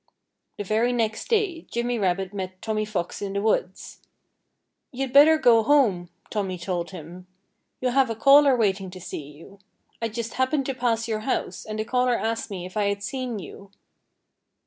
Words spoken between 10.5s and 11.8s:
to pass your house, and